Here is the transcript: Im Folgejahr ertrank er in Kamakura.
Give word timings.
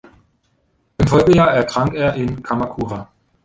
Im 0.97 1.05
Folgejahr 1.05 1.51
ertrank 1.53 1.93
er 1.93 2.15
in 2.15 2.41
Kamakura. 2.41 3.07